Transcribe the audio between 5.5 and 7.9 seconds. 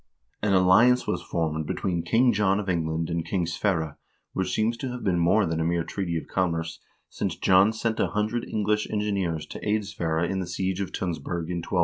a mere treaty of commerce, since John